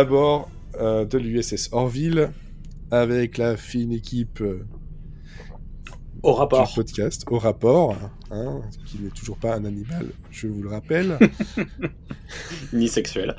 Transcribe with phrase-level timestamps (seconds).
[0.00, 0.48] À bord
[0.80, 2.30] euh, de l'USS Orville
[2.90, 4.66] avec la fine équipe euh,
[6.22, 6.66] Au rapport.
[6.66, 7.94] du podcast au rapport,
[8.30, 11.18] hein, qui n'est toujours pas un animal, je vous le rappelle,
[12.72, 13.36] Ni sexuel.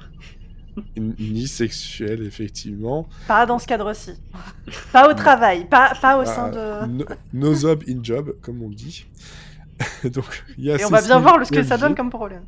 [0.96, 3.10] ni sexuel effectivement.
[3.28, 4.12] Pas dans ce cadre-ci.
[4.94, 6.92] Pas au travail, pas, pas au sein Ah, de...
[6.92, 9.08] no, no job in job, comme on dit.
[10.04, 12.44] Donc, il y a Et on va bien voir ce que ça donne comme problème.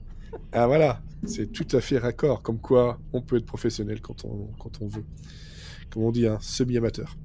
[0.51, 4.49] Ah voilà, c'est tout à fait raccord, comme quoi on peut être professionnel quand on,
[4.59, 5.05] quand on veut.
[5.89, 7.15] Comme on dit, hein, semi-amateur.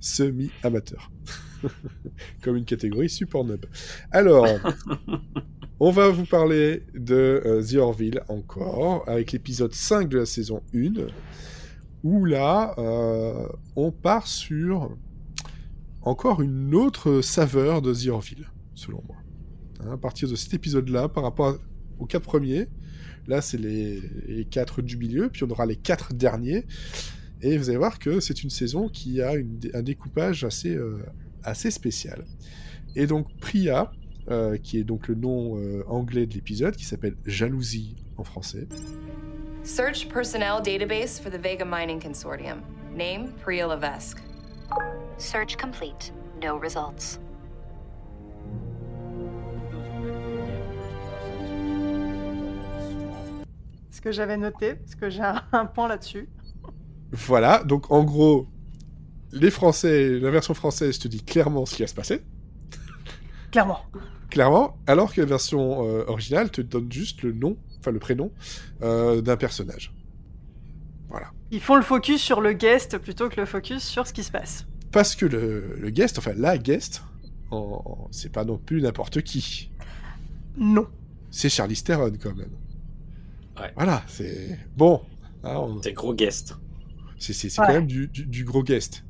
[0.00, 1.10] Semi-amateur.
[2.42, 3.64] comme une catégorie super nub.
[4.10, 4.46] Alors,
[5.80, 10.62] on va vous parler de euh, The Orville encore, avec l'épisode 5 de la saison
[10.74, 10.92] 1,
[12.02, 14.94] où là, euh, on part sur
[16.02, 19.16] encore une autre saveur de The Orville, selon moi.
[19.80, 21.56] Hein, à partir de cet épisode-là, par rapport à-
[21.98, 22.66] aux quatre premiers,
[23.26, 26.66] là c'est les, les quatre du milieu, puis on aura les quatre derniers,
[27.42, 31.04] et vous allez voir que c'est une saison qui a une un découpage assez, euh,
[31.42, 32.24] assez spécial.
[32.96, 33.92] Et donc Priya,
[34.30, 38.66] euh, qui est donc le nom euh, anglais de l'épisode, qui s'appelle Jalousie en français.
[39.62, 42.60] Search personnel database for the Vega Mining Consortium.
[42.96, 44.18] Name Priya Levesque.
[45.18, 46.12] Search complete.
[46.42, 47.18] No results.
[54.04, 56.28] Que j'avais noté, parce que j'ai un, point là-dessus.
[57.10, 58.46] Voilà, donc en gros,
[59.32, 62.20] les Français, la version française te dit clairement ce qui va se passer.
[63.50, 63.80] Clairement.
[64.30, 68.30] Clairement, alors que la version euh, originale te donne juste le nom, enfin le prénom,
[68.82, 69.94] euh, d'un personnage.
[71.08, 71.30] Voilà.
[71.50, 74.32] Ils font le focus sur le guest plutôt que le focus sur ce qui se
[74.32, 74.66] passe.
[74.90, 77.02] Parce que le, le guest, enfin la guest,
[77.50, 79.70] en- en- c'est pas non plus n'importe qui.
[80.56, 80.88] Non.
[81.30, 82.50] C'est Charlie Theron quand même.
[83.60, 83.72] Ouais.
[83.76, 85.02] Voilà, c'est bon.
[85.44, 86.56] hein, on- C'est gros guest.
[87.18, 87.66] C'est Ouais.
[87.66, 89.04] quand même du, du- du gros guest.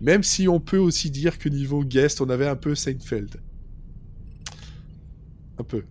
[0.00, 3.36] Même si on peut aussi dire que niveau guest, on avait un peu Seinfeld.
[5.58, 5.84] Un peu.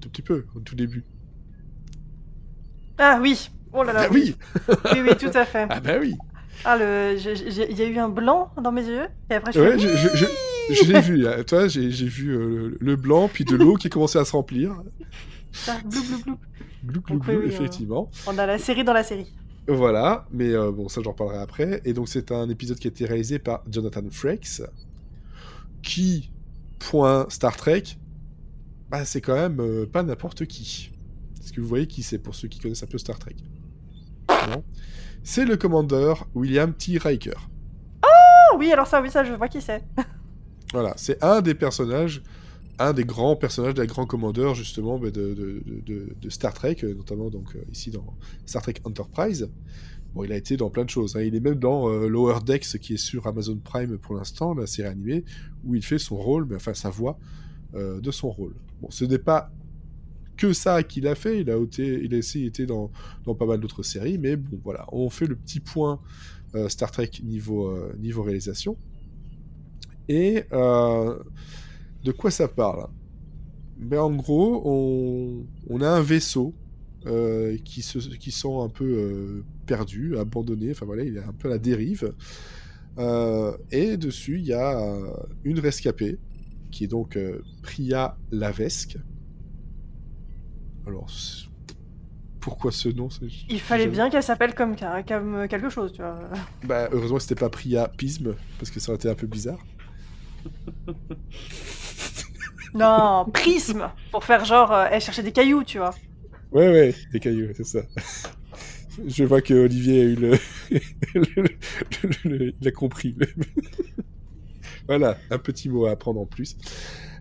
[0.00, 1.04] Tout petit peu, au tout début.
[2.98, 3.50] Ah oui.
[3.72, 4.02] Oh là là.
[4.04, 4.34] Ah oui
[4.92, 5.66] Oui, oui, tout à fait.
[5.70, 6.14] Ah bah oui
[6.64, 7.16] Ah, le...
[7.70, 9.78] il y a eu un blanc dans mes yeux, et après je Ouais, fais...
[9.78, 11.16] je, je, je- je l'ai vu.
[11.16, 11.42] là.
[11.44, 14.82] Toi, j'ai vu euh, le blanc, puis de l'eau qui commençait à se remplir.
[15.68, 16.38] Ah, blou, blou, blou.
[16.84, 18.10] Glou, glou, glou, oui, effectivement.
[18.26, 19.32] On a la série dans la série.
[19.68, 21.80] Voilà, mais euh, bon, ça j'en parlerai après.
[21.84, 24.62] Et donc c'est un épisode qui a été réalisé par Jonathan Frakes,
[25.82, 26.30] qui,
[26.78, 27.84] point Star Trek,
[28.90, 30.90] bah, c'est quand même euh, pas n'importe qui.
[31.40, 33.36] Est-ce que vous voyez qui c'est pour ceux qui connaissent un peu Star Trek
[34.48, 34.64] Non
[35.22, 36.98] C'est le commandeur William T.
[36.98, 37.48] Riker.
[38.02, 39.84] Ah oui, alors ça, oui, ça, je vois qui c'est.
[40.72, 42.22] Voilà, c'est un des personnages,
[42.80, 45.62] un des grands personnages des grands commandeurs justement bah, de,
[46.28, 49.50] Star Trek, euh, notamment donc euh, ici dans Star Trek Enterprise.
[50.14, 51.14] Bon, il a été dans plein de choses.
[51.14, 51.20] hein.
[51.20, 54.66] Il est même dans euh, Lower Decks, qui est sur Amazon Prime pour l'instant, la
[54.66, 55.24] série animée,
[55.64, 57.18] où il fait son rôle, mais enfin sa voix
[57.72, 58.56] de son rôle.
[58.82, 59.52] Bon, ce n'est pas
[60.36, 61.42] que ça qu'il a fait.
[61.42, 62.90] Il a été, aussi été dans,
[63.38, 66.00] pas mal d'autres séries, mais bon, voilà, on fait le petit point
[66.66, 68.76] Star Trek niveau niveau réalisation.
[70.08, 70.42] Et
[72.04, 72.86] de quoi ça parle?
[73.76, 76.54] Ben, En gros, on, on a un vaisseau
[77.06, 81.32] euh, qui, se, qui sent un peu euh, perdu, abandonné, enfin voilà, il est un
[81.32, 82.12] peu à la dérive.
[82.98, 84.78] Euh, et dessus, il y a
[85.44, 86.18] une rescapée,
[86.70, 88.98] qui est donc euh, Priya Lavesque.
[90.86, 91.10] Alors,
[92.40, 93.08] pourquoi ce nom?
[93.48, 96.18] Il fallait bien qu'elle s'appelle comme, comme quelque chose, tu vois.
[96.64, 99.64] Bah, heureusement que c'était pas Priya Pisme, parce que ça aurait été un peu bizarre.
[102.74, 105.94] Non, prisme Pour faire genre, euh, elle cherchait des cailloux, tu vois.
[106.52, 107.80] Ouais, ouais, des cailloux, c'est ça.
[109.06, 110.38] Je vois que Olivier a eu le.
[112.60, 113.16] il a compris.
[114.86, 116.56] voilà, un petit mot à apprendre en plus.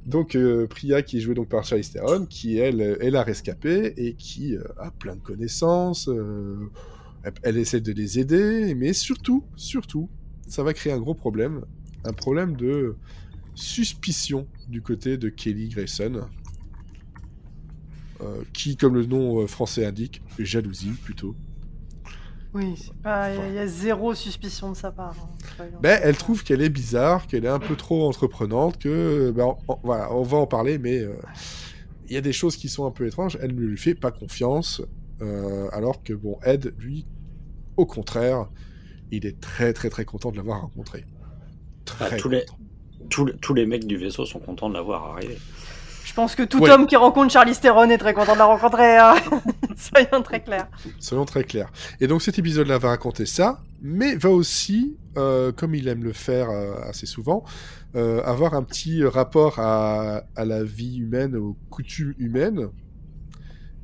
[0.05, 3.93] Donc, euh, Priya, qui est jouée donc par Charlize Theron, qui elle est la rescapée
[3.97, 6.07] et qui euh, a plein de connaissances.
[6.09, 6.57] euh,
[7.23, 10.09] elle, elle essaie de les aider, mais surtout, surtout,
[10.47, 11.65] ça va créer un gros problème.
[12.05, 12.95] Un problème de
[13.59, 16.21] suspicion du côté de Kelly Grayson.
[18.21, 21.35] euh, qui, comme le nom euh, français indique, jalousie plutôt.
[22.53, 22.73] Oui.
[23.05, 25.15] Il y a zéro suspicion de sa part.
[25.59, 29.45] hein, Ben, elle trouve qu'elle est bizarre, qu'elle est un peu trop entreprenante, que ben,
[29.45, 31.13] on, on- voilà, on va en parler, mais euh,
[32.07, 33.37] il y a des choses qui sont un peu étranges.
[33.41, 34.81] Elle ne lui fait pas confiance,
[35.21, 37.05] euh, alors que bon, Ed, lui,
[37.77, 38.49] au contraire,
[39.11, 41.05] il est très très très content de l'avoir rencontré.
[41.99, 42.58] Ah, Très tous les- content.
[43.09, 45.37] Tous, les- tous les mecs du vaisseau sont contents de l'avoir arrivé.
[46.05, 46.71] Je pense que tout Ouais.
[46.71, 48.97] homme qui rencontre Charlie Theron est très content de la rencontrer.
[48.97, 49.15] hein.
[49.77, 50.67] Soyons très clairs.
[50.99, 51.71] Soyons très clairs.
[52.01, 56.11] Et donc cet épisode-là va raconter ça, mais va aussi, euh, comme il aime le
[56.13, 57.43] faire euh, assez souvent,
[57.95, 62.69] euh, avoir un petit rapport à, à la vie humaine, aux coutumes humaines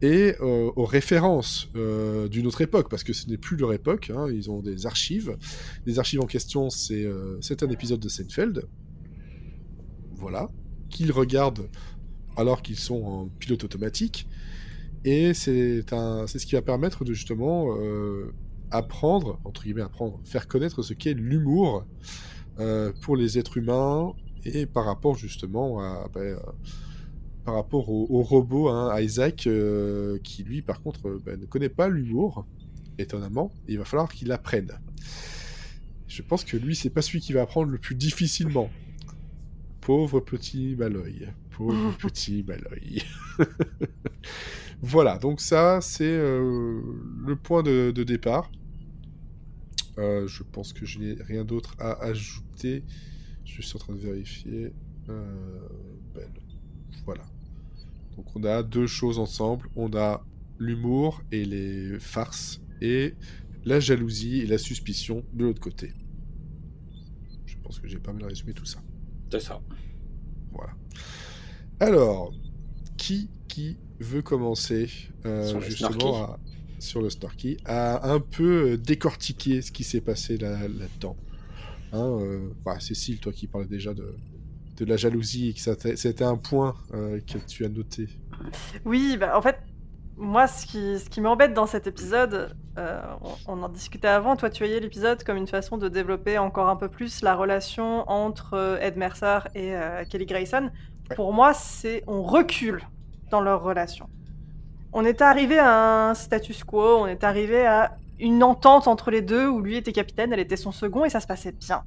[0.02, 4.12] et euh, aux références euh, d'une autre époque, parce que ce n'est plus leur époque,
[4.16, 5.38] hein, ils ont des archives.
[5.86, 8.66] Les archives en question, c'est euh, c'est un épisode de Seinfeld,
[10.16, 10.50] voilà,
[10.90, 11.70] qu'ils regardent
[12.38, 14.28] alors qu'ils sont en pilote automatique.
[15.04, 18.34] Et c'est ce qui va permettre de justement euh,
[18.72, 21.86] apprendre, entre guillemets apprendre, faire connaître ce qu'est l'humour
[22.60, 24.14] euh, pour les êtres humains
[24.46, 26.38] et par rapport justement à, ben, euh,
[27.44, 29.48] par rapport au, robot, hein, Isaac,
[30.24, 32.48] qui lui par contre ben, ne connaît pas l'humour,
[32.98, 34.72] étonnamment, il va falloir qu'il apprenne.
[36.08, 38.70] Je pense que lui, c'est pas celui qui va apprendre le plus difficilement.
[39.86, 41.28] Pauvre petit Maloy.
[41.52, 43.04] Pauvre petit Maloy.
[44.82, 46.82] voilà, donc ça, c'est euh,
[47.24, 48.52] le point de, de départ.
[50.00, 52.84] Euh, je pense que je n'ai rien d'autre à ajouter.
[53.46, 54.74] Je suis en train de vérifier.
[55.10, 55.68] Euh,
[56.16, 56.34] ben,
[57.06, 57.26] voilà.
[58.16, 59.70] Donc on a deux choses ensemble.
[59.76, 60.26] On a
[60.58, 63.14] l'humour et les farces et
[63.66, 65.94] la jalousie et la suspicion de l'autre côté.
[67.46, 68.82] Je pense que j'ai pas mal résumé tout ça.
[69.32, 69.62] C'est ça.
[70.52, 70.74] Voilà.
[71.80, 72.34] Alors,
[72.98, 74.90] qui qui veut commencer
[75.26, 76.40] euh, Sur le justement à-
[76.80, 81.16] sur le Snarky à un peu euh, décortiquer ce qui s'est passé là, là-dedans
[81.94, 84.14] hein, euh, bah, Cécile, toi qui parlais déjà de,
[84.78, 88.10] de la jalousie et que c'était un point euh, que tu as noté.
[88.84, 89.58] Oui, bah, en fait,
[90.18, 93.02] moi, ce qui, ce qui m'embête dans cet épisode, euh,
[93.48, 96.70] on, on en discutait avant, toi tu voyais l'épisode comme une façon de développer encore
[96.70, 100.70] un peu plus la relation entre euh, Ed Mercer et euh, Kelly Grayson.
[101.10, 101.16] Ouais.
[101.16, 102.82] Pour moi, c'est on recule
[103.30, 104.10] dans leur relation.
[104.94, 109.22] On est arrivé à un status quo, on est arrivé à une entente entre les
[109.22, 111.84] deux où lui était capitaine, elle était son second et ça se passait bien.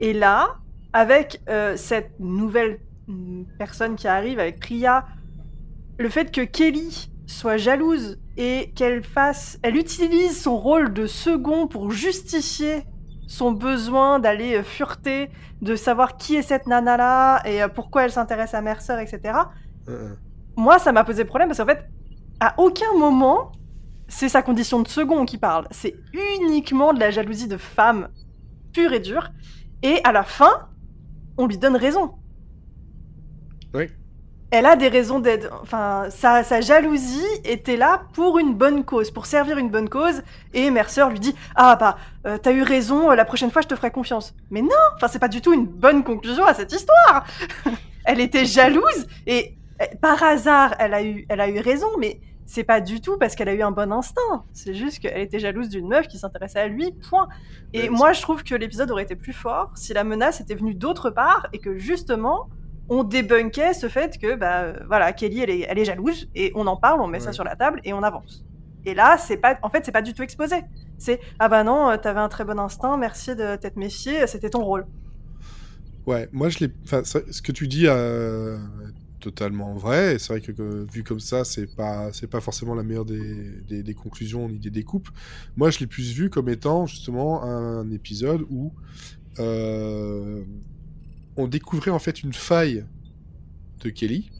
[0.00, 0.58] Et là,
[0.92, 5.06] avec euh, cette nouvelle mm, personne qui arrive, avec Priya,
[5.98, 11.66] le fait que Kelly soit jalouse et qu'elle fasse, elle utilise son rôle de second
[11.66, 12.84] pour justifier
[13.26, 15.30] son besoin d'aller euh, fureter,
[15.62, 19.38] de savoir qui est cette nana là et euh, pourquoi elle s'intéresse à Mercer, etc.
[19.88, 20.14] Euh,
[20.56, 21.88] Moi, ça m'a posé problème parce qu'en fait,
[22.40, 23.52] à aucun moment,
[24.08, 25.66] c'est sa condition de second qui parle.
[25.70, 25.94] C'est
[26.40, 28.08] uniquement de la jalousie de femme
[28.72, 29.30] pure et dure.
[29.82, 30.68] Et à la fin,
[31.38, 32.14] on lui donne raison.
[33.72, 33.88] Oui.
[34.52, 35.48] Elle a des raisons d'être.
[35.62, 40.22] Enfin, sa, sa jalousie était là pour une bonne cause, pour servir une bonne cause.
[40.52, 41.96] Et Mercer lui dit Ah, bah,
[42.26, 44.34] euh, t'as eu raison, euh, la prochaine fois je te ferai confiance.
[44.50, 47.24] Mais non, enfin, c'est pas du tout une bonne conclusion à cette histoire.
[48.04, 52.20] elle était jalouse et euh, par hasard, elle a eu, elle a eu raison, mais
[52.44, 54.44] c'est pas du tout parce qu'elle a eu un bon instinct.
[54.52, 57.26] C'est juste qu'elle était jalouse d'une meuf qui s'intéressait à lui, point.
[57.72, 60.74] Et moi, je trouve que l'épisode aurait été plus fort si la menace était venue
[60.74, 62.50] d'autre part et que justement,
[62.88, 66.52] on débunkait ce fait que, bah, euh, voilà, Kelly, elle est, elle est jalouse et
[66.54, 68.44] on en parle, on met ça sur la table et on avance.
[68.84, 70.56] Et là, c'est pas, en fait, c'est pas du tout exposé.
[70.98, 74.50] C'est ah bah non, euh, t'avais un très bon instinct, merci de t'être méfié, c'était
[74.50, 74.86] ton rôle.
[76.06, 76.72] Ouais, moi je l'ai.
[76.84, 80.14] Enfin, ce que tu dis euh, est totalement vrai.
[80.14, 83.04] et C'est vrai que, que vu comme ça, c'est pas c'est pas forcément la meilleure
[83.04, 85.08] des, des, des conclusions ni des découpes.
[85.56, 88.72] Moi, je l'ai plus vu comme étant justement un épisode où
[89.38, 90.42] euh,
[91.36, 92.84] on découvrait en fait une faille
[93.80, 94.30] de Kelly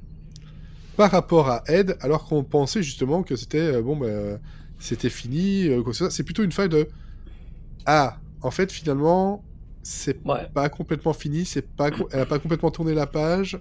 [0.97, 4.39] par rapport à Ed, alors qu'on pensait justement que c'était euh, bon, bah,
[4.79, 5.69] c'était fini.
[5.69, 5.93] euh, quoi.
[6.11, 6.89] C'est plutôt une faille de
[7.87, 9.45] ah, en fait, finalement,
[9.83, 10.49] c'est Ouais.
[10.55, 13.61] pas complètement fini, c'est pas, elle a pas complètement tourné la page.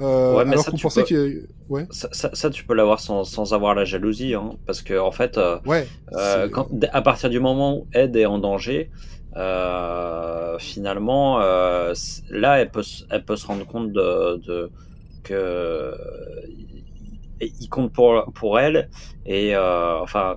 [0.00, 2.64] euh, Ouais, mais alors ça, qu'on tu pensait peux- que, ouais, Ça, ça- ça, tu
[2.64, 5.86] peux l'avoir sans, sans avoir la jalousie, hein, parce que en fait, euh, ouais.
[6.12, 8.90] euh, quand, à partir du moment où Ed est en danger,
[10.58, 11.94] finalement, euh,
[12.30, 14.70] là, elle peut, se rendre compte de, de
[17.40, 18.88] il compte pour pour elle
[19.26, 20.36] et euh, enfin.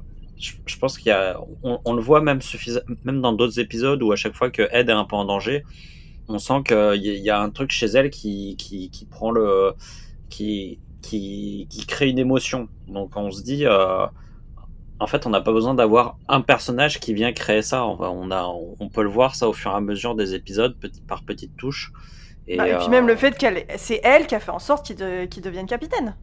[0.65, 2.41] Je, pense qu'il y a, on, le voit même
[3.21, 5.63] dans d'autres épisodes où à chaque fois que Ed est un peu en danger,
[6.27, 9.73] on sent qu'il y a un truc chez elle qui, qui, qui prend le,
[10.29, 12.69] qui, qui, qui crée une émotion.
[12.87, 14.07] Donc on se dit, euh,
[15.01, 17.86] en fait, on n'a pas besoin d'avoir un personnage qui vient créer ça.
[17.86, 18.43] On, a,
[18.79, 21.58] on peut le voir ça au fur et à mesure des épisodes, petit, par petites
[21.58, 21.91] touches.
[22.48, 24.60] Et, Bah, Et, puis euh, même le fait qu'elle, c'est elle qui a fait en
[24.60, 26.15] sorte qu'il, de- qu'il devienne capitaine,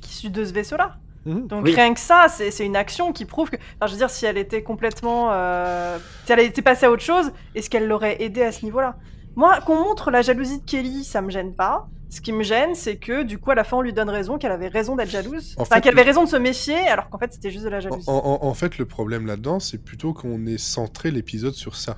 [0.00, 0.96] qui de ce vaisseau-là.
[1.26, 1.46] Mhm.
[1.46, 1.74] Donc Oui.
[1.74, 4.26] rien que ça, c'est, c'est une action qui prouve que, enfin, je veux dire, si
[4.26, 8.42] elle était complètement, euh, si elle était passée à autre chose, est-ce qu'elle l'aurait aidé
[8.42, 8.96] à ce niveau-là?
[9.36, 11.88] Moi, qu'on montre la jalousie de Kelly, ça me gêne pas.
[12.14, 14.38] Ce qui me gêne, c'est que du coup, à la fin, on lui donne raison,
[14.38, 15.56] qu'elle avait raison d'être jalouse.
[15.58, 17.68] En enfin, qu'elle le- avait raison de se méfier, alors qu'en fait, c'était juste de
[17.70, 18.04] la jalousie.
[18.08, 21.96] en- en fait, le problème là-dedans, c'est plutôt qu'on ait centré l'épisode sur ça.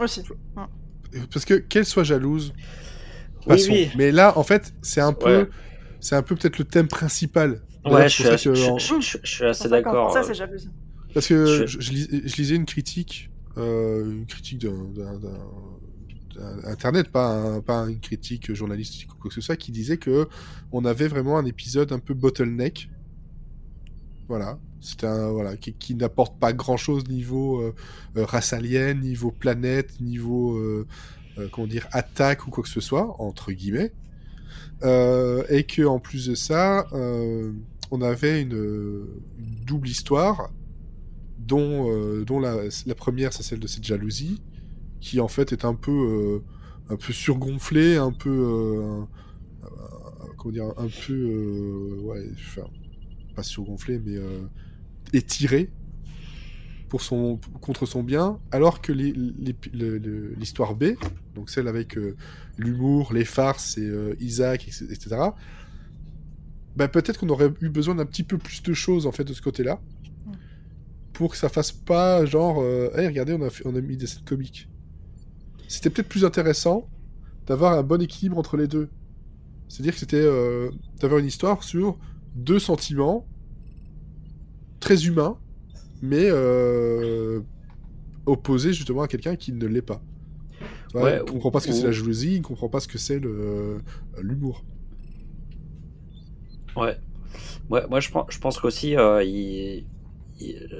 [0.00, 0.22] Aussi.
[1.32, 3.70] Parce que qu'elle soit jalouse, Oui, passons.
[3.72, 3.90] oui.
[3.96, 5.48] Mais là, en fait, c'est un peu, Ouais.
[6.00, 7.62] c'est un peu peut-être le thème principal.
[7.84, 10.10] Ouais, je suis, ça je- que en- je- je- je suis assez ça qu'en d'accord.
[10.10, 10.70] français, euh, c'est jalousie.
[11.14, 14.72] Parce que Je- je, je lis- je lisais une critique, euh, une critique d'un-
[16.64, 20.28] internet, pas, un- pas une critique journalistique ou quoi que ce soit, qui disait que
[20.72, 22.90] on avait vraiment un épisode un peu bottleneck.
[24.28, 27.74] Voilà, c'était un voilà qui, n'apporte pas grand chose niveau euh,
[28.16, 30.86] euh, race alien, niveau planète, niveau euh,
[31.52, 33.92] comment dire attaque ou quoi que ce soit entre guillemets,
[34.82, 36.86] et que en plus de ça,
[37.90, 39.06] on avait une,
[39.66, 40.50] double histoire
[41.38, 41.88] dont,
[42.86, 44.42] la première, c'est celle de cette jalousie,
[45.00, 49.02] qui en fait est un peu, euh, un peu surgonflée, un peu, euh,
[50.36, 52.68] comment dire, un peu, euh, ouais, enfin,
[53.34, 54.16] pas surgonflée, mais
[55.12, 55.70] étirée
[56.88, 60.94] pour son, contre son bien, alors que l'histoire B,
[61.34, 62.16] donc celle avec euh,
[62.56, 65.16] l'humour, les farces et euh, Isaac, etc.,
[66.76, 69.32] bah, peut-être qu'on aurait eu besoin d'un petit peu plus de choses en fait de
[69.34, 69.80] ce côté-là
[71.12, 73.96] pour que ça fasse pas genre euh, Hey, regardez on a, fait- on a mis
[73.96, 74.68] des scènes comiques
[75.68, 76.88] c'était peut-être plus intéressant
[77.46, 78.88] d'avoir un bon équilibre entre les deux.
[79.68, 80.70] C'est à dire que c'était euh,
[81.00, 81.98] d'avoir une histoire sur
[82.34, 83.26] deux sentiments
[84.80, 85.36] très humains
[86.00, 87.40] mais euh,
[88.26, 90.00] opposés justement à quelqu'un qui ne l'est pas.
[90.94, 92.98] Ouais, il comprend pas ce que ou- c'est la jalousie il comprend pas ce que
[92.98, 93.20] c'est
[94.20, 94.64] l'humour.
[96.76, 96.96] Ouais.
[97.70, 99.84] Ouais, moi je pense, je pense qu'aussi euh, il-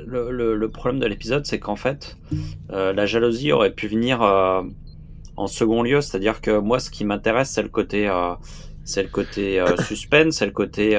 [0.06, 2.16] le, le- le problème de l'épisode, c'est qu'en fait,
[2.72, 4.62] euh, la jalousie aurait pu venir euh,
[5.36, 6.00] en second lieu.
[6.00, 8.34] C'est-à-dire que moi, ce qui m'intéresse, c'est le côté, euh,
[8.84, 10.96] c'est le côté euh, suspense, c'est le côté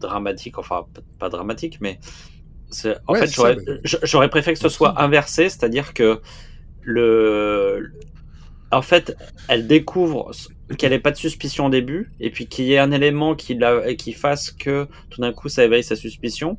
[0.00, 0.58] dramatique.
[0.58, 0.86] Enfin,
[1.18, 1.98] pas dramatique, mais
[3.06, 3.30] en Ouais, fait,
[4.04, 6.20] j'aurais préféré que ce soit inversé, c'est-à-dire que
[6.82, 7.92] le
[8.70, 9.16] en fait,
[9.48, 10.30] elle découvre
[10.76, 13.54] qu'elle n'ait pas de suspicion au début, et puis qu'il y ait un élément qui,
[13.54, 16.58] la, qui fasse que tout d'un coup ça éveille sa suspicion,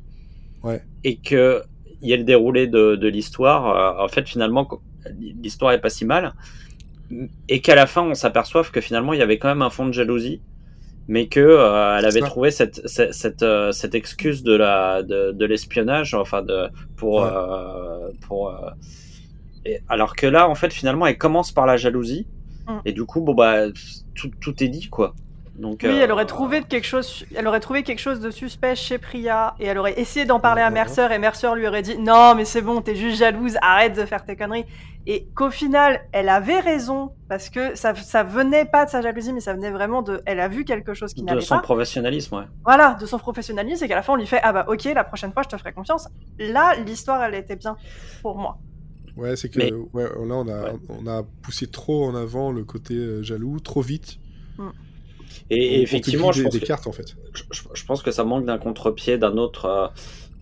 [0.62, 0.82] Ouais.
[1.04, 1.62] et que
[2.02, 3.98] il y ait le déroulé de, de l'histoire.
[4.00, 4.68] euh, en fait, finalement,
[5.18, 6.34] l'histoire est pas si mal,
[7.48, 9.86] et qu'à la fin on s'aperçoive que finalement il y avait quand même un fond
[9.86, 10.40] de jalousie,
[11.08, 12.26] mais que euh, elle avait ça.
[12.26, 17.22] trouvé cette, cette, cette, euh, cette excuse de la de, de l'espionnage, enfin de pour
[17.22, 17.28] Ouais.
[17.32, 18.70] euh, pour euh,
[19.64, 22.26] et alors que là, en fait, finalement, elle commence par la jalousie.
[22.66, 22.78] Mm.
[22.84, 23.66] Et du coup, bon, bah,
[24.14, 25.14] tout, tout est dit, quoi.
[25.56, 28.74] Donc, Oui, euh, elle aurait trouvé quelque chose, elle aurait trouvé quelque chose de suspect
[28.74, 30.70] chez Priya et elle aurait essayé d'en parler à.
[30.70, 34.06] Mercer et Mercer lui aurait dit non mais c'est bon, t'es juste jalouse, arrête de
[34.06, 34.64] faire tes conneries.
[35.06, 39.34] Et qu'au final, elle avait raison parce que ça, ça venait pas de sa jalousie,
[39.34, 41.62] mais ça venait vraiment de, elle a vu quelque chose qui de n'allait son pas.
[41.62, 42.44] professionnalisme, ouais.
[42.64, 45.04] Voilà, de son professionnalisme et qu'à la fin on lui fait ah bah ok, la
[45.04, 46.08] prochaine fois je te ferai confiance.
[46.38, 47.76] Là, l'histoire elle était bien
[48.22, 48.56] pour moi.
[49.20, 50.78] Ouais, c'est que Mais- ouais, là on a, Ouais.
[50.88, 54.18] on a poussé trop en avant le côté euh, jaloux, trop vite.
[55.50, 57.16] Et, et On- effectivement, je des, pense, des que, cartes en fait.
[57.34, 59.92] je, je- je pense que ça manque d'un contre-pied, d'un autre,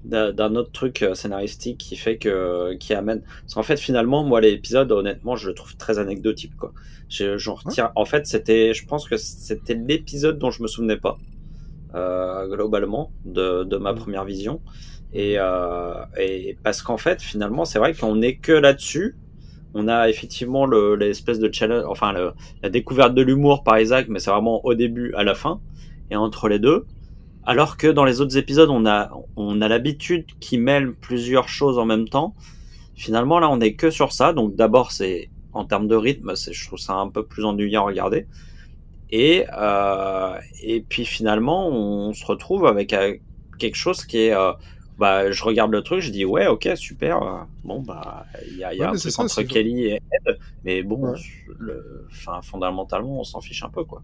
[0.04, 3.23] euh, d'un autre truc euh, scénaristique qui fait que, qui amène.
[3.42, 6.73] Parce qu'en fait, finalement, moi, l'épisode, honnêtement, je le trouve très anecdotique, quoi.
[7.08, 7.90] Je- J'en retire.
[7.97, 11.18] En fait, c'était, je pense que c'était l'épisode dont je me souvenais pas,
[11.94, 13.97] euh, globalement, de, de ma Mm.
[13.97, 14.61] première vision.
[15.12, 19.16] Et, euh, et parce qu'en fait, finalement, c'est vrai qu'on est que là-dessus.
[19.74, 24.06] On a effectivement le- l'espèce de challenge, enfin le, la découverte de l'humour par Isaac,
[24.08, 25.60] mais c'est vraiment au début, à la fin,
[26.10, 26.86] et entre les deux.
[27.44, 31.78] Alors que dans les autres épisodes, on a, on a l'habitude qui mêle plusieurs choses
[31.78, 32.34] en même temps.
[32.94, 34.32] Finalement, là, on est que sur ça.
[34.32, 37.86] Donc, d'abord, c'est en termes de rythme, je trouve ça un peu plus ennuyant à
[37.86, 38.26] regarder.
[39.10, 43.16] Et, euh, et puis finalement, on se retrouve avec euh,
[43.58, 44.52] quelque chose qui est, euh,
[44.98, 47.46] bah, je regarde le truc, je dis ouais, ok, super.
[47.64, 50.38] bon, bah, il y a, y a Ouais, un truc ça, entre Kelly et Ed,
[50.64, 51.18] mais bon, Ouais.
[51.58, 54.02] le, enfin, fondamentalement, on s'en fiche un peu, quoi.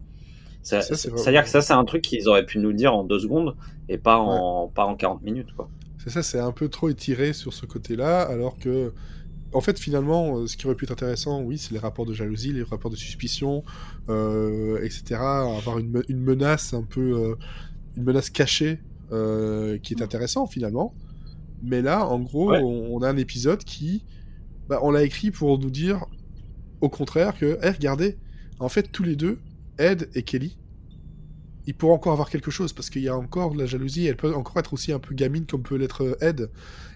[0.62, 3.56] C'est-à-dire que ça, c'est un truc qu'ils auraient pu nous dire en deux secondes
[3.88, 5.68] et pas en, pas en 40 minutes, quoi.
[5.98, 8.92] C'est ça, c'est un peu trop étiré sur ce côté-là, alors que,
[9.52, 12.14] en fait, finalement, euh, ce qui aurait pu être intéressant, oui, c'est les rapports de
[12.14, 13.64] jalousie, les rapports de suspicion,
[14.08, 15.16] euh, etc.
[15.58, 17.36] Avoir une, une menace un peu, euh,
[17.96, 18.80] une menace cachée,
[19.12, 20.94] euh, qui est intéressant finalement.
[21.62, 22.60] Mais là, en gros, Ouais.
[22.62, 24.04] on, on a un épisode qui,
[24.68, 26.04] bah, on l'a écrit pour nous dire,
[26.80, 28.18] au contraire, que, Eh, regardez,
[28.58, 29.38] en fait, tous les deux,
[29.78, 30.58] Ed et Kelly,
[31.66, 34.06] ils pourront encore avoir quelque chose parce qu'il y a encore de la jalousie.
[34.06, 36.50] Elle peut encore être aussi un peu gamine comme peut l'être euh, Ed.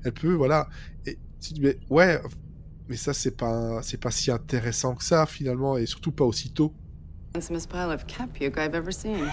[0.05, 0.69] Elle peut, voilà.
[1.07, 2.21] Et tu dis, mais ouais,
[2.89, 6.75] mais ça, c'est pas, c'est pas si intéressant que ça, finalement, et surtout pas aussitôt.
[7.39, 9.31] Handsomest pile of cat puke I've ever seen.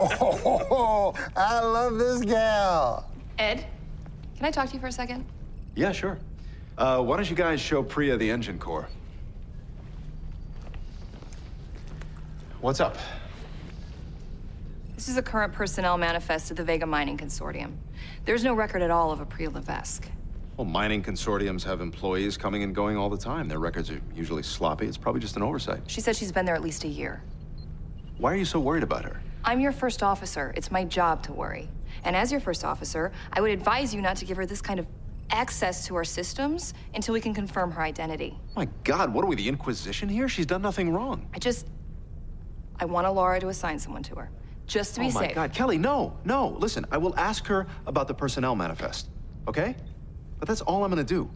[0.00, 3.08] Oh, I love this gal.
[3.38, 3.64] Ed,
[4.36, 5.24] can I talk to you for a second?
[5.76, 6.18] Yeah, sure.
[6.76, 8.88] Uh, why don't you guys show Priya the engine core?
[12.60, 12.96] What's up?
[14.96, 17.74] This is a current personnel manifest of the Vega Mining Consortium.
[18.24, 20.08] There's no record at all of a Priya Levesque.
[20.56, 23.48] Well, mining consortiums have employees coming and going all the time.
[23.48, 24.86] Their records are usually sloppy.
[24.86, 25.80] It's probably just an oversight.
[25.88, 27.22] She said she's been there at least a year.
[28.18, 29.20] Why are you so worried about her?
[29.44, 30.54] I'm your first officer.
[30.56, 31.68] It's my job to worry.
[32.04, 34.78] And as your first officer, I would advise you not to give her this kind
[34.78, 34.86] of
[35.30, 38.38] access to our systems until we can confirm her identity.
[38.54, 40.28] My God, what are we, the Inquisition here?
[40.28, 41.28] She's done nothing wrong.
[41.34, 41.66] I just.
[42.78, 44.30] I want Laura to assign someone to her.
[44.66, 45.16] Just to be safe.
[45.16, 45.34] oh my safe.
[45.34, 46.48] God, Kelly, no, no.
[46.58, 49.08] Listen, I will ask her about the personnel manifest.
[49.46, 49.76] Okay?
[50.44, 51.28] But that's all I'm gonna do.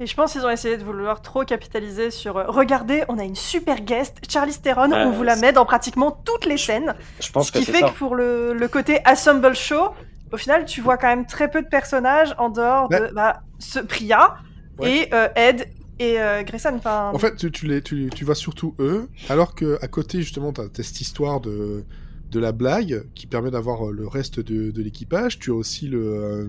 [0.00, 3.22] Et je pense qu'ils ont essayé de vouloir trop capitaliser sur euh, regardez, on a
[3.24, 6.94] une super guest, Charlie Theron, Ouais, on vous la met dans pratiquement toutes les scènes.
[7.20, 7.90] Je pense Ce que qui fait ça.
[7.90, 9.90] que pour le, le côté Assemble Show,
[10.32, 13.78] au final, tu vois quand même très peu de personnages en dehors de bah, ce
[13.78, 14.36] Priya
[14.78, 15.00] Ouais.
[15.02, 15.66] et euh, Ed
[15.98, 16.72] et euh, Grayson.
[16.76, 20.22] Enfin, En fait, tu, tu, les, tu, tu vois surtout eux, alors que à côté,
[20.22, 21.84] justement, tu as cette histoire de,
[22.30, 25.38] de la blague qui permet d'avoir euh, le reste de, de l'équipage.
[25.38, 26.48] Tu as aussi le, euh, euh,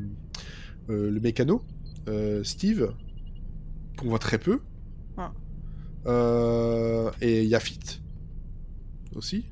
[1.10, 1.64] le mécano,
[2.08, 2.92] euh, Steve,
[3.98, 4.60] qu'on voit très peu.
[5.18, 5.24] Ouais.
[6.08, 8.02] Euh, et Yafit
[9.16, 9.46] aussi.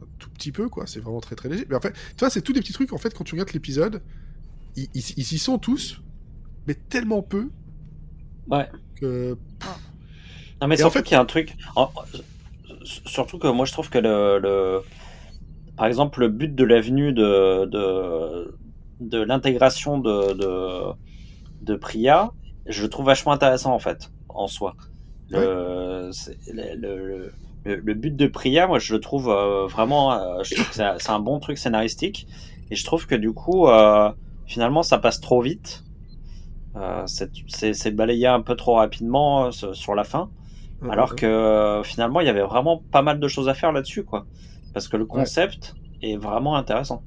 [0.00, 0.86] Un tout petit peu, quoi.
[0.86, 1.66] C'est vraiment très très léger.
[1.68, 3.52] Mais en fait, tu vois, c'est tous des petits trucs, en fait, quand tu regardes
[3.52, 4.02] l'épisode,
[4.76, 6.00] ils, ils, ils y sont tous,
[6.66, 7.48] mais tellement peu
[8.48, 8.68] Ouais.
[8.96, 9.36] que.
[10.60, 11.56] Non, mais Et en surtout fait- qu'il y a un truc.
[12.84, 14.38] Surtout que moi, je trouve que le.
[14.40, 14.80] le-
[15.76, 18.54] Par exemple, le but de l'avenue de, de,
[19.00, 20.92] de l'intégration de, de,
[21.62, 22.30] de Priya,
[22.66, 24.74] je le trouve vachement intéressant, en fait, en soi.
[25.30, 26.10] Le,
[26.52, 27.32] le,
[27.64, 30.12] le- le- but de Priya, moi, je le trouve euh, vraiment.
[30.12, 32.26] euh, je trouve que c'est un bon truc scénaristique.
[32.70, 34.10] Et je trouve que du coup, euh,
[34.46, 35.84] finalement, ça passe trop vite.
[36.76, 40.30] Euh, c'est- balayé un peu trop rapidement euh, sur la fin.
[40.92, 44.26] Alors que finalement, il y avait vraiment pas mal de choses à faire là-dessus, quoi.
[44.72, 47.02] Parce que le concept est vraiment intéressant.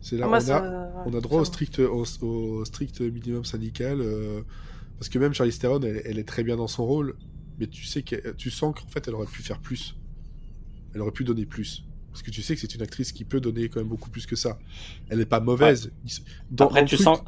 [0.00, 3.00] C'est là, moi, on, ça- a, ouais, on a droit au strict, au, au strict
[3.00, 4.00] minimum syndical.
[4.00, 4.40] euh,
[4.98, 7.16] parce que même Charlie Theron, elle, elle est très bien dans son rôle,
[7.58, 9.96] mais tu sais que tu sens qu'en fait, elle aurait pu faire plus.
[10.94, 11.84] Elle aurait pu donner plus.
[12.10, 14.26] Parce que tu sais que c'est une actrice qui peut donner quand même beaucoup plus
[14.26, 14.58] que ça.
[15.08, 15.92] Elle n'est pas mauvaise.
[16.50, 17.20] Dans, Après, dans le tu truc, sens.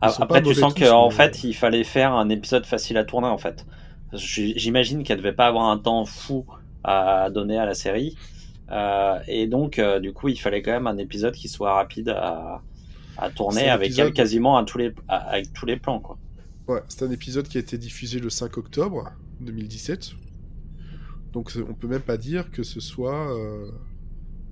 [0.00, 3.38] Après, tu sens qu'en mais- fait, il fallait faire un épisode facile à tourner, en
[3.38, 3.66] fait.
[4.12, 6.46] J'imagine qu'elle devait pas avoir un temps fou
[6.82, 8.16] à donner à la série.
[8.70, 12.08] Euh, et donc, euh, du coup, il fallait quand même un épisode qui soit rapide
[12.08, 12.62] à,
[13.34, 16.18] tourner un avec épisode- elle quasiment à tous les, à- avec tous les plans, quoi.
[16.66, 20.12] Ouais, c'est un épisode qui a été diffusé le 5 octobre 2017.
[21.32, 23.70] Donc on peut même pas dire que ce soit euh,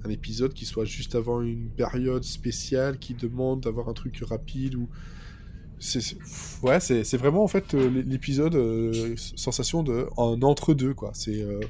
[0.04, 4.74] un épisode qui soit juste avant une période spéciale qui demande d'avoir un truc rapide
[4.74, 4.88] ou
[5.78, 6.16] c'est
[6.62, 11.10] ouais c'est vraiment en fait l'épisode euh, sensation de en entre deux quoi.
[11.14, 11.60] C'est euh,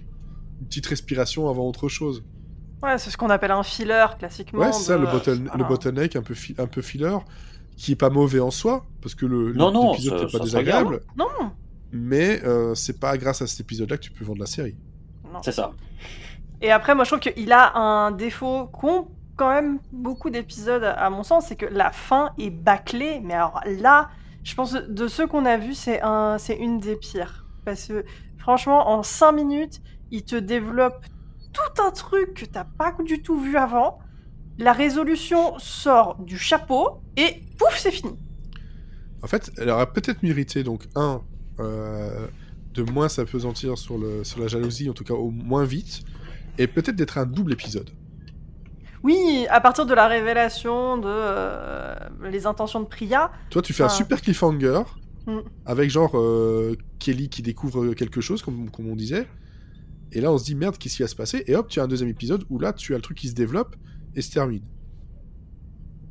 [0.62, 2.24] une petite respiration avant autre chose.
[2.82, 4.60] Ouais, c'est ce qu'on appelle un filler classiquement.
[4.60, 5.64] Ouais, c'est ça de- le, bottle, le voilà.
[5.64, 7.16] bottleneck un peu fi- un peu filler
[7.76, 10.38] qui est pas mauvais en soi parce que le Non, non, l'épisode ça- n'est pas
[10.38, 11.00] ça désagréable.
[11.16, 11.26] Non,
[11.92, 14.76] Mais euh, c'est pas grâce à cet épisode-là que tu peux vendre la série.
[15.32, 15.40] non.
[15.42, 15.72] C'est ça.
[16.60, 21.10] Et après, moi, je trouve qu'il a un défaut qu'ont quand même beaucoup d'épisodes, à
[21.10, 23.20] mon sens, c'est que la fin est bâclée.
[23.24, 24.10] Mais alors là,
[24.44, 27.46] je pense de ceux qu'on a vus, c'est un, c'est une des pires.
[27.64, 28.04] Parce que
[28.38, 29.80] franchement, en 5 minutes,
[30.12, 31.04] il te développe
[31.52, 33.98] tout un truc que t'as pas du tout vu avant.
[34.58, 38.16] La résolution sort du chapeau et pouf, c'est fini.
[39.22, 41.22] En fait, elle aurait peut-être mérité, donc, un,
[41.58, 42.28] euh,
[42.74, 46.02] de moins s'apesantir sur, le, sur la jalousie, en tout cas au moins vite,
[46.58, 47.90] et peut-être d'être un double épisode.
[49.02, 53.82] Oui, à partir de la révélation de euh, les intentions de Priya, Toi, tu fais
[53.82, 54.82] un super cliffhanger,
[55.26, 55.38] Mm.
[55.66, 59.28] avec genre euh, Kelly qui découvre quelque chose, comme, comme on disait,
[60.12, 61.44] et là on se dit merde, qu'est-ce qui va se passer?
[61.46, 63.34] Et hop, tu as un deuxième épisode où là, tu as le truc qui se
[63.34, 63.76] développe
[64.14, 64.62] et se termine.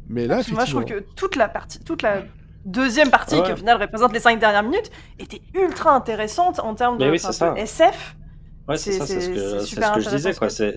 [0.08, 2.24] Mais là, que Moi, je effectivement, trouve que toute la partie, toute la
[2.66, 3.44] deuxième partie, Ouais.
[3.44, 7.16] qui au final représente les cinq dernières minutes, était ultra intéressante en termes de, oui,
[7.18, 7.52] enfin, c'est ça.
[7.54, 8.18] de SF.
[8.68, 10.74] Ouais, c'est C'est- ça, c'est ce que, c'est c'est super ce que je disais, ce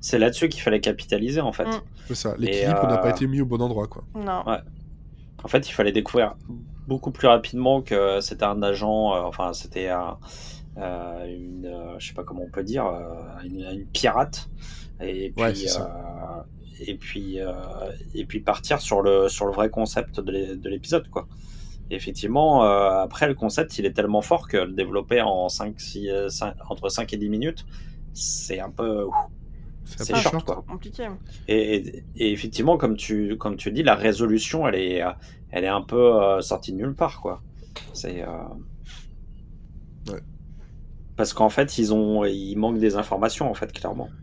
[0.00, 0.18] C'est Ouais.
[0.20, 1.66] là-dessus qu'il fallait capitaliser, en fait.
[1.66, 1.80] Mm.
[2.08, 4.04] c'est ça, l'équilibre n'a euh, pas été mis au bon endroit, quoi.
[4.14, 4.42] Non.
[4.46, 4.58] Ouais.
[5.44, 6.34] En fait, il fallait découvrir
[6.86, 10.26] beaucoup plus rapidement que c'était un agent, euh, enfin, c'était un, euh,
[10.78, 13.14] une, euh, je sais pas comment on peut dire, euh,
[13.44, 14.48] une, une pirate.
[15.00, 16.42] Et puis, Ouais, euh,
[16.86, 17.52] et puis, euh,
[18.14, 21.26] et puis partir sur le sur le vrai concept de l'é- de l'épisode, quoi.
[21.90, 26.10] effectivement, euh, après, le concept, il est tellement fort que le développer en 5, 6,
[26.10, 27.64] euh, 5 entre 5 et 10 minutes,
[28.12, 29.06] c'est un peu.
[29.86, 30.62] C'est short, quoi.
[30.68, 31.08] Compliqué.
[31.48, 35.10] Et, et- et effectivement, comme tu, comme tu dis, la résolution, elle est, euh,
[35.50, 37.40] elle est un peu euh, sortie de nulle part, quoi.
[37.94, 38.22] C'est.
[38.22, 38.28] euh,
[40.12, 40.20] Ouais.
[41.18, 44.16] Parce qu'en fait, ils ont, il manque des informations, en fait, clairement.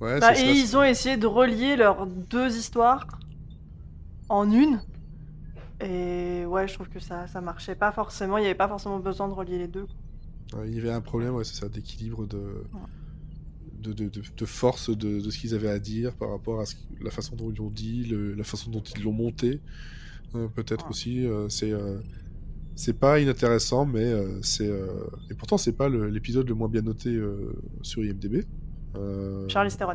[0.00, 3.06] Ouais, Bah, et ça, ils ont essayé de relier leurs deux histoires
[4.28, 4.82] en une.
[5.80, 8.38] Et ouais, je trouve que ça, ça marchait pas forcément.
[8.38, 9.86] Il n'y avait pas forcément besoin de relier les deux.
[10.54, 12.70] Ouais, il y avait un problème, ouais, c'est ça, d'équilibre de...
[13.78, 16.66] De, de, de- de force de, de ce qu'ils avaient à dire par rapport à
[16.66, 19.60] ce- la façon dont ils l'ont dit, le- la façon dont ils l'ont monté,
[20.34, 20.90] euh, peut-être Ouais.
[20.90, 21.26] aussi.
[21.26, 21.98] euh, c'est euh,
[22.74, 24.86] c'est pas inintéressant, mais euh, c'est euh,
[25.30, 28.44] et pourtant c'est pas le- l'épisode le moins bien noté euh, sur IMDb.
[28.96, 29.94] Euh, Charlie Theron.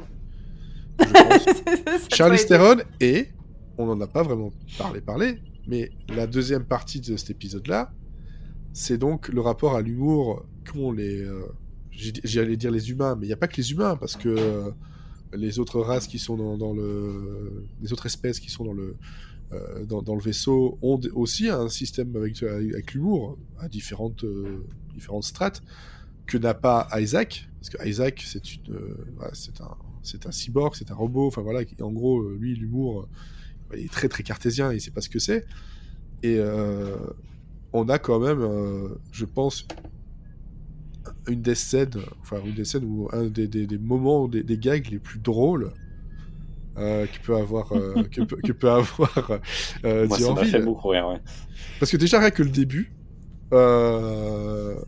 [0.99, 2.09] je pense.
[2.15, 3.27] Charlie Theron et
[3.77, 7.91] on n'en a pas vraiment parlé parlé, mais la deuxième partie de cet épisode-là,
[8.73, 11.41] c'est donc le rapport à l'humour qu'ont les, euh,
[11.91, 14.29] j'ai- j'allais dire les humains, mais il n'y a pas que les humains parce que
[14.29, 14.69] euh,
[15.33, 18.95] les autres races qui sont dans, dans le, les autres espèces qui sont dans le
[19.53, 25.23] euh, dans, le vaisseau ont aussi un système avec, avec, l'humour à différentes euh, différentes
[25.23, 25.61] strates
[26.25, 30.75] que n'a pas Isaac parce que Isaac c'est une euh, c'est un c'est un cyborg
[30.75, 33.07] c'est un robot enfin voilà en gros lui l'humour
[33.73, 35.45] il est très très cartésien il sait pas ce que c'est.
[36.23, 36.41] Et
[37.71, 38.45] on a quand même
[39.13, 39.65] je pense
[41.29, 44.57] une des scènes enfin une des scènes où un des, des, des moments des, des
[44.57, 45.71] gags les plus drôles
[46.77, 49.31] euh, que peut avoir euh, que, peut, que peut avoir
[49.85, 51.19] euh, Moi, ça m'a fait beaucoup rire, ouais.
[51.79, 52.91] Parce que déjà, rien que le début,
[53.53, 54.79] euh, de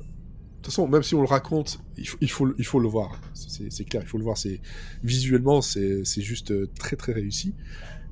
[0.62, 2.88] toute façon, même si on le raconte, il faut, il faut, le- il faut le
[2.88, 3.20] voir.
[3.34, 4.38] C'est c'est clair, il faut le voir.
[4.38, 4.60] C'est
[5.04, 7.56] visuellement, c'est c'est juste euh, très très réussi.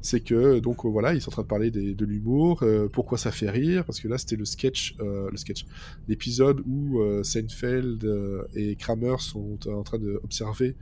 [0.01, 2.87] C'est que donc euh, voilà, ils sont en train de parler des- de l'humour, euh,
[2.87, 5.65] pourquoi ça fait rire, parce que là c'était le sketch, euh, le sketch,
[6.07, 10.75] l'épisode où euh, Seinfeld euh, et Kramer sont en train d'observer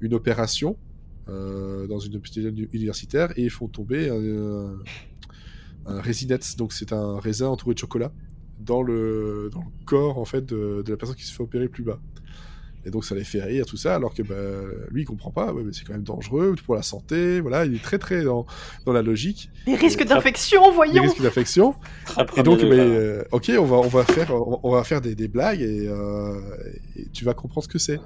[0.00, 0.76] une opération
[1.28, 4.76] euh, dans une hôpital universitaire et ils font tomber un,
[5.86, 8.12] un résinette, donc c'est un raisin entouré de chocolat,
[8.60, 11.68] dans le, dans le corps en fait de, de la personne qui se fait opérer
[11.68, 12.00] plus bas.
[12.86, 14.34] Et donc ça les fait rire, tout ça, alors que bah,
[14.90, 17.74] lui il comprend pas, ouais, mais c'est quand même dangereux pour la santé, voilà, il
[17.74, 18.44] est très très dans,
[18.84, 21.74] dans la logique, Les risques d'infection, les voyons risques d'infection.
[22.36, 25.28] Et donc, euh, ok, on va, on va faire, on, on va faire des, des
[25.28, 26.38] blagues et, euh,
[26.96, 28.00] et tu vas comprendre ce que c'est.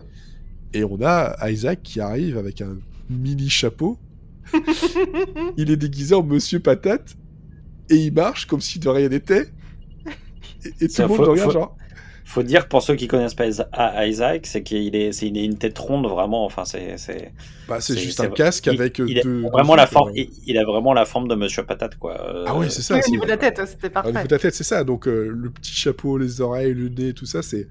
[0.72, 2.78] Et on a Isaac qui arrive avec un
[3.10, 3.98] mini chapeau.
[5.56, 7.16] il est déguisé en Monsieur Patate
[7.90, 9.48] et il marche comme si de rien n'était.
[10.64, 11.76] Et, et tout le monde faut- le regarde faut- genre.
[12.24, 13.70] Faut dire pour ceux qui connaissent pas Isa-
[14.06, 16.44] Isaac, c'est qu'il est, c'est il une tête ronde vraiment.
[16.44, 17.32] Enfin, c'est, c'est,
[17.66, 19.40] Bah, c'est c'est- juste un casque il- avec il a deux.
[19.50, 20.10] vraiment deux la forme.
[20.10, 20.14] euh.
[20.16, 22.20] Il, il a vraiment la forme de Monsieur Patate, quoi.
[22.20, 22.96] Euh, Ah oui, c'est ça.
[22.96, 24.12] Oui, au niveau de la tête, c'était Au parfait.
[24.12, 24.84] niveau de la tête, c'est ça.
[24.84, 27.66] Donc euh, le petit chapeau, les oreilles, le nez, tout ça, c'est.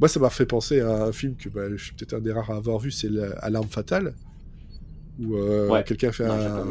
[0.00, 2.32] Moi, ça m'a fait penser à un film que bah, je suis peut-être un des
[2.32, 4.14] rares à avoir vu, c'est la- Alarme fatale,
[5.20, 5.84] où euh, Ouais.
[5.84, 6.66] quelqu'un fait Non, un.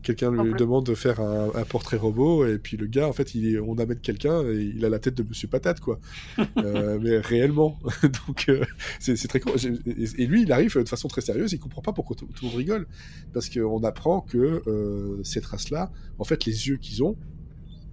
[0.00, 0.54] Quelqu'un lui plus.
[0.58, 3.58] demande de faire un, un portrait robot et puis le gars en fait il est-
[3.58, 5.98] on amène quelqu'un et il a la tête de Monsieur Patate quoi
[6.56, 7.78] Euh, mais réellement
[8.26, 8.64] donc euh,
[9.00, 12.16] c'est c'est très et, lui il arrive de façon très sérieuse il comprend pas pourquoi
[12.16, 12.86] tout, le monde rigole
[13.34, 17.16] parce qu'on apprend que euh, cette race là en fait les yeux qu'ils ont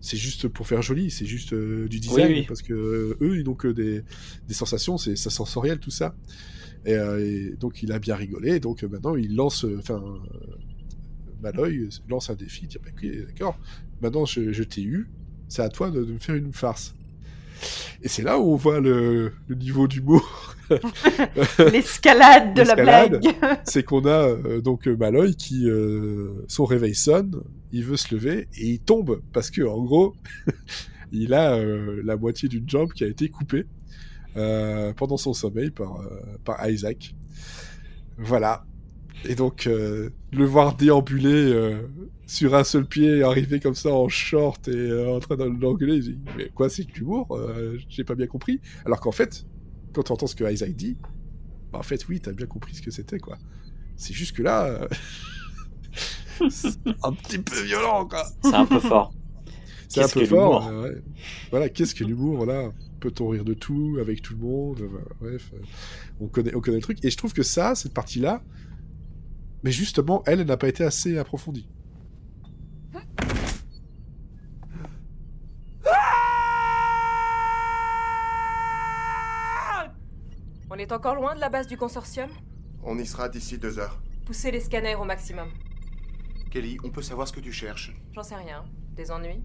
[0.06, 2.46] c'est juste pour faire joli, c'est juste euh, du design, Oui, oui.
[2.48, 4.04] parce que euh, eux, ils n'ont que des,
[4.48, 6.16] des sensations, c'est ça sensoriel tout ça.
[6.86, 10.04] Et, euh, et donc il a bien rigolé, donc maintenant il lance, enfin,
[11.42, 13.60] Maloy lance un défi, dire bah, ok, d'accord,
[14.02, 15.10] maintenant je, je t'ai eu,
[15.48, 16.94] c'est à toi de, de me faire une farce.
[18.02, 20.56] Et c'est là où on voit le, le niveau d'humour
[21.72, 23.22] L'escalade de la blague.
[23.64, 27.42] c'est qu'on a euh, donc euh, Maloy qui euh, son réveil sonne,
[27.72, 30.16] il veut se lever et il tombe parce que en gros
[31.12, 33.66] il a euh, la moitié d'une jambe qui a été coupée
[34.98, 36.02] pendant son sommeil par
[36.44, 37.16] par Isaac.
[38.18, 38.66] Voilà.
[39.24, 41.88] Et donc euh, le voir déambuler euh,
[42.28, 45.96] sur un seul pied, arriver comme ça en short et euh, en train de l'engueuler,
[45.96, 47.40] il dit mais quoi c'est de l'humour
[47.90, 48.60] J'ai pas bien compris.
[48.86, 49.46] Alors qu'en fait,
[49.94, 50.98] quand tu entends ce que Isaac dit,
[51.72, 53.38] bah, en fait, oui, t'as bien compris ce que c'était, quoi.
[53.96, 54.88] C'est juste que là,
[56.50, 58.26] c'est un petit peu violent, quoi.
[58.44, 59.14] C'est un peu fort.
[59.88, 60.68] C'est un peu fort.
[60.82, 61.02] ouais.
[61.52, 62.72] Voilà, qu'est-ce que l'humour, voilà.
[63.00, 64.90] Peut-on rire de tout, avec tout le monde
[65.22, 65.52] Bref,
[66.20, 67.06] on, connaît, on connaît le truc.
[67.06, 68.42] Et je trouve que ça, cette partie-là,
[69.66, 71.68] mais justement, elle, elle n'a pas été assez approfondie.
[80.70, 82.30] On est encore loin de la base du consortium?
[82.84, 84.00] On y sera d'ici deux heures.
[84.28, 85.50] Poussez les scanners au maximum.
[86.52, 88.66] Kelly, on peut savoir ce que tu cherches J'en sais rien.
[88.96, 89.44] Des ennuis?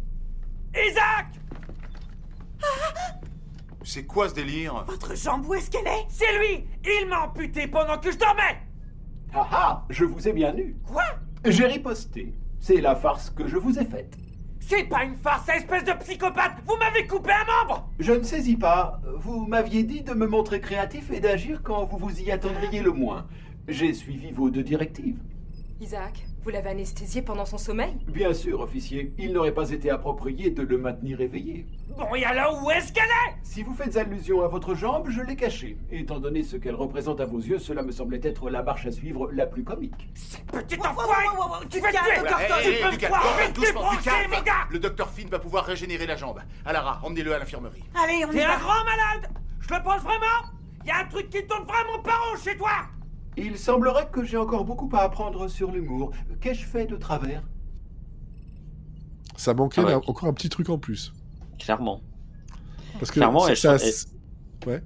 [0.74, 1.28] Isaac
[3.84, 4.84] C'est quoi ce délire?
[4.84, 6.04] Votre jambe, où est-ce qu'elle est?
[6.10, 8.69] C'est lui Il m'a amputé pendant que je dormais
[9.32, 10.76] Ah ah, je vous ai bien eu.
[10.86, 11.04] Quoi?
[11.44, 12.34] J'ai riposté.
[12.58, 14.16] C'est la farce que je vous ai faite.
[14.58, 18.56] C'est pas une farce, espèce de psychopathe Vous m'avez coupé un membre Je ne saisis
[18.56, 19.00] pas.
[19.18, 22.92] Vous m'aviez dit de me montrer créatif et d'agir quand vous vous y attendriez le
[22.92, 23.26] moins.
[23.68, 25.20] J'ai suivi vos deux directives.
[25.80, 27.96] Isaac, vous l'avez anesthésié pendant son sommeil?
[28.06, 31.66] Bien sûr, officier, il n'aurait pas été approprié de le maintenir éveillé.
[31.96, 33.34] Bon, et alors où est-ce qu'elle est?
[33.42, 35.78] Si vous faites allusion à votre jambe, je l'ai cachée.
[35.90, 38.90] Étant donné ce qu'elle représente à vos yeux, cela me semblait être la marche à
[38.90, 40.10] suivre la plus comique.
[40.52, 41.24] Petit enfoiré
[41.70, 42.46] Tu vas te tuer Voilà,
[43.52, 46.40] Tu peux me croire mon gars Le docteur Finn va pouvoir régénérer la jambe.
[46.66, 47.84] Alara, emmenez-le à l'infirmerie.
[47.94, 50.50] Allez, on T'es un grand malade Je le pense vraiment
[50.84, 52.70] Y a un truc qui tourne vraiment pas rond chez toi
[53.40, 56.12] Il semblerait que j'ai encore beaucoup à apprendre sur l'humour.
[56.40, 57.42] Qu'ai-je fait de travers?
[59.36, 59.90] Ça manquait Ah ouais.
[59.92, 61.12] là, encore un petit truc en plus.
[61.58, 62.00] Clairement.
[62.98, 63.90] Parce que Clairement, et je ça- trouve-
[64.72, 64.82] Ouais.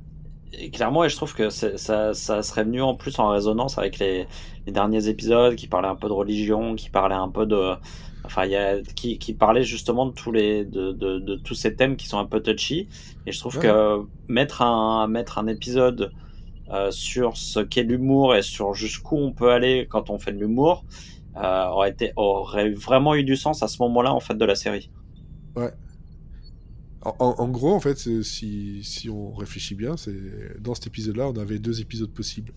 [0.56, 3.98] Et clairement, et je trouve que ça, ça serait venu en plus en résonance avec
[3.98, 4.28] les,
[4.66, 7.74] les derniers épisodes qui parlaient un peu de religion, qui parlaient un peu de,
[8.24, 11.54] enfin, il y a, qui, qui parlaient justement de tous les, de, de, de tous
[11.54, 12.88] ces thèmes qui sont un peu touchy.
[13.26, 13.62] Et je trouve Ouais.
[13.62, 16.12] que mettre un, mettre un épisode
[16.70, 20.38] euh, sur ce qu'est l'humour et sur jusqu'où on peut aller quand on fait de
[20.38, 20.84] l'humour
[21.36, 24.90] euh, aurait aurait vraiment eu du sens à ce moment-là en fait de la série.
[25.56, 25.72] Ouais.
[27.18, 31.58] En, gros, en fait, si, si on réfléchit bien, c'est dans cet épisode-là, on avait
[31.58, 32.54] deux épisodes possibles.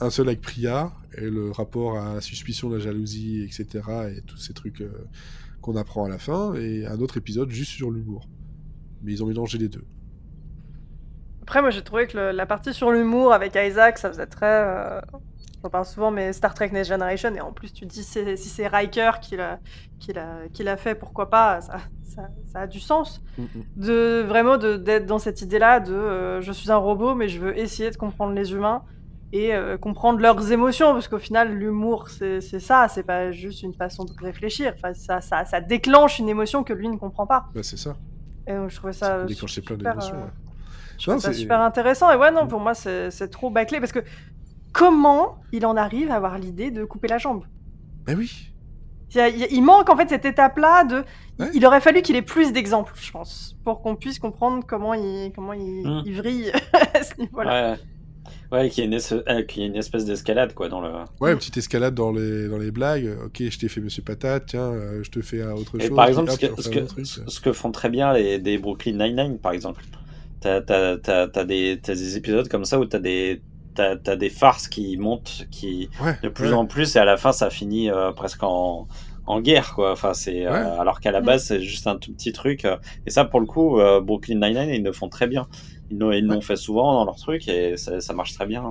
[0.00, 3.66] Un seul avec Priya et le rapport à la suspicion, la jalousie, etc.
[4.16, 5.06] et tous ces trucs euh,
[5.60, 8.28] qu'on apprend à la fin, et un autre épisode juste sur l'humour.
[9.02, 9.84] Mais ils ont mélangé les deux.
[11.50, 14.46] Après, moi, j'ai trouvé que le- la partie sur l'humour avec Isaac, ça faisait très.
[14.46, 15.00] euh,
[15.64, 18.36] J'en parle souvent, mais Star Trek Next Generation, et en plus, tu te dis si
[18.36, 19.58] c'est Riker qui l'a
[19.98, 23.20] qui l'a- qui l'a fait, pourquoi pas ça, ça, ça a du sens.
[23.76, 27.40] De vraiment de- d'être dans cette idée-là de euh, je suis un robot, mais je
[27.40, 28.84] veux essayer de comprendre les humains
[29.32, 33.74] et euh, comprendre leurs émotions, parce qu'au final, l'humour, c'est ça, c'est pas juste une
[33.74, 34.72] façon de réfléchir.
[34.76, 37.46] Enfin, ça, ça, ça déclenche une émotion que lui ne comprend pas.
[37.52, 37.96] Bah, c'est ça.
[38.46, 39.18] Et donc, je trouvais ça.
[39.18, 40.30] peut déclencher plein d'émotions, euh, ouais.
[41.20, 42.10] C'est- super intéressant.
[42.12, 44.00] Et ouais, non, pour moi, c'est trop bâclé parce que
[44.72, 47.44] comment il en arrive à avoir l'idée de couper la jambe?
[48.06, 48.30] Ben oui.
[49.14, 51.04] il, manque en fait cette étape-là de.
[51.38, 54.94] il- Il aurait fallu qu'il ait plus d'exemples, je pense, pour qu'on puisse comprendre comment
[54.94, 56.02] il, comment il, Mm.
[56.06, 56.52] il vrille
[56.94, 57.72] à ce niveau-là.
[57.72, 57.78] Ouais.
[58.52, 60.80] Ouais, qu'il y ait une, es- euh, qu'il y ait une espèce d'escalade quoi dans
[60.80, 60.90] le.
[61.20, 63.16] Ouais, une petite escalade dans les, dans les blagues.
[63.24, 65.96] Ok, je t'ai fait Monsieur Patate, tiens, euh, je te fais euh, autre Et chose.
[65.96, 69.52] par exemple, ce que, ce, que, ce font très bien les des Brooklyn Nine-Nine, par
[69.52, 69.82] exemple.
[70.40, 73.42] T'as t'as- t'as- t'as des, t'as des épisodes comme ça où t'as des,
[73.74, 76.54] t'as t'as des farces qui montent qui, Ouais, de plus ouais.
[76.54, 78.88] en plus, et à la fin, ça finit euh, presque en,
[79.26, 79.92] en guerre, quoi.
[79.92, 80.80] Enfin, c'est, euh, Ouais.
[80.80, 82.64] alors qu'à la base, c'est juste un tout petit truc.
[82.64, 82.76] euh,
[83.06, 85.46] et ça, pour le coup, euh, Brooklyn Nine-Nine, ils le font très bien.
[85.90, 88.62] Ils l'ont ils l'ont fait souvent dans leur truc et ça, ça marche très bien.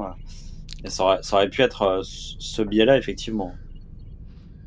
[0.86, 3.52] Et ça aurait, ça aurait pu être euh, ce ce biais-là, effectivement.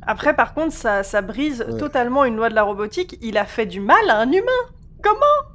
[0.07, 1.79] Après, par contre, ça, ça brise Ouais.
[1.79, 3.17] totalement une loi de la robotique.
[3.23, 4.63] Il a fait du mal à un humain.
[5.03, 5.52] Comment?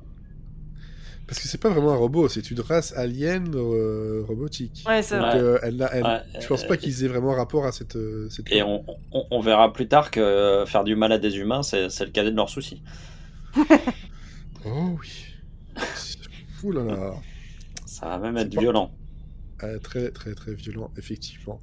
[1.27, 4.85] Parce que c'est pas vraiment un robot, c'est une race alien euh, robotique.
[4.87, 5.39] Ouais, c'est Donc, vrai.
[5.41, 7.97] euh, elle elle- Ouais, je pense euh, pas qu'ils aient vraiment rapport à cette.
[7.97, 11.35] euh, cette Et on, on, on verra plus tard que faire du mal à des
[11.37, 12.81] humains, c'est c'est le cadet de leurs soucis.
[14.65, 15.25] Oh oui.
[16.63, 17.13] Ouh là là.
[17.85, 18.91] Ça va même être pas- violent.
[19.63, 21.59] Euh, très très très violent, effectivement.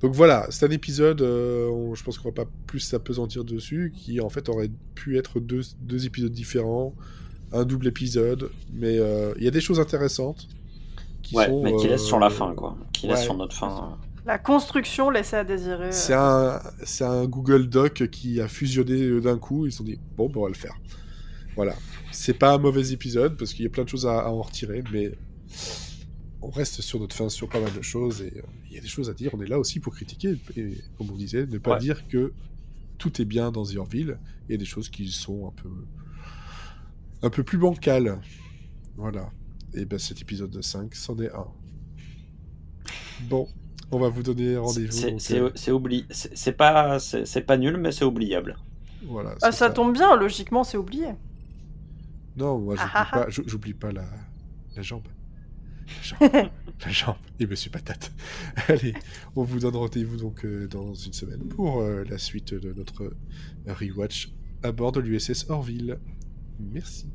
[0.00, 3.92] Donc voilà, c'est un épisode, euh, on- je pense qu'on va pas plus s'apesantir dessus,
[3.94, 6.94] qui en fait aurait pu être deux, deux épisodes différents,
[7.52, 10.48] un double épisode, mais euh, il y a des choses intéressantes.
[11.22, 12.76] Qui Ouais, sont, mais qui euh, laisse sur la fin, quoi.
[12.92, 13.24] Qui laisse ouais.
[13.24, 13.98] sur notre fin.
[14.24, 15.88] La construction laissait à désirer.
[16.10, 16.58] euh.
[16.84, 19.66] C'est un, Google Doc qui a fusionné euh, d'un coup.
[19.66, 20.74] Ils se sont dit, bon, ben, on va le faire.
[21.56, 21.74] Voilà.
[22.12, 24.42] C'est pas un mauvais épisode parce qu'il y a plein de choses à, à en
[24.42, 25.12] retirer, mais
[26.40, 28.80] on reste sur notre fin sur pas mal de choses et euh, il y a
[28.80, 29.30] des choses à dire.
[29.34, 31.78] On est là aussi pour critiquer et, comme on disait, ne pas Ouais.
[31.80, 32.32] dire que
[32.98, 34.18] tout est bien dans The Orville.
[34.48, 35.68] Il y a des choses qui sont un peu,
[37.22, 38.20] un peu plus bancales.
[38.96, 39.30] Voilà.
[39.74, 41.46] Et ben cet épisode de 5, c'en est un.
[43.28, 43.48] Bon,
[43.90, 44.92] on va vous donner rendez-vous.
[44.92, 46.98] C'est donc, c'est- euh, c'est oubli- c'est- pas,
[47.46, 48.56] pas nul, mais c'est oubliable.
[49.06, 49.34] Voilà.
[49.42, 51.08] Ah, ça tombe bien, logiquement, c'est oublié.
[52.36, 53.24] Non, moi, j'oublie Ah, ah, ah.
[53.24, 54.04] pas, j'oublie pas la,
[54.76, 55.06] la jambe.
[55.88, 56.50] La jambe.
[56.84, 57.16] la jambe.
[57.40, 58.12] Et Monsieur Patate.
[58.68, 58.94] Allez,
[59.36, 63.12] on vous donne rendez-vous donc euh, dans une semaine pour euh, la suite de notre
[63.66, 64.30] rewatch
[64.62, 65.98] à bord de l'USS Orville.
[66.58, 67.06] Merci.